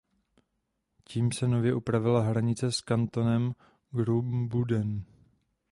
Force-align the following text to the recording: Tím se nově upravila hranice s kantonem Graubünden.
Tím 1.03 1.31
se 1.31 1.47
nově 1.47 1.73
upravila 1.75 2.21
hranice 2.21 2.71
s 2.71 2.81
kantonem 2.81 3.53
Graubünden. 3.91 5.03